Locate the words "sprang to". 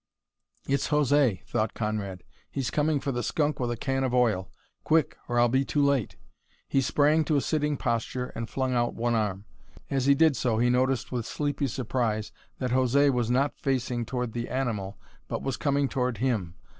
6.81-7.35